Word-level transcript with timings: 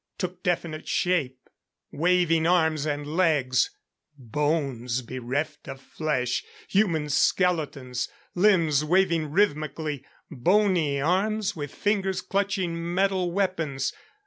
Took 0.17 0.41
definite 0.41 0.87
shape. 0.87 1.47
Waving 1.91 2.47
arms 2.47 2.87
and 2.87 3.05
legs! 3.05 3.69
Bones 4.17 5.03
bereft 5.03 5.67
of 5.67 5.79
flesh. 5.79 6.43
Human 6.69 7.07
skeletons! 7.07 8.09
Limbs 8.33 8.83
waving 8.83 9.29
rhythmically. 9.29 10.03
Bony 10.31 10.99
arms, 10.99 11.55
with 11.55 11.71
fingers 11.75 12.21
clutching 12.21 12.95
metal 12.95 13.31
weapons. 13.31 13.93